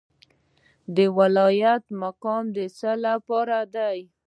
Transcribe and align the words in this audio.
د 0.95 0.97
ولایت 1.17 1.83
مقام 2.03 2.43
د 2.55 2.57
څه 2.77 2.91
لپاره 3.05 3.57
دی؟ 3.75 3.99